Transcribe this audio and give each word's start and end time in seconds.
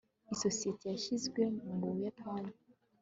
isosiyete 0.33 0.85
yashinzwe 0.93 1.41
mu 1.65 1.75
buyapani 1.91 2.51